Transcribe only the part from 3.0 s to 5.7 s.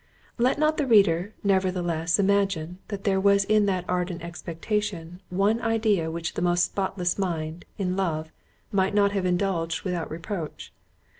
was in that ardent expectation, one